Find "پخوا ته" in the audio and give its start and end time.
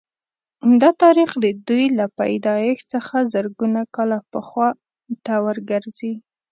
4.31-5.33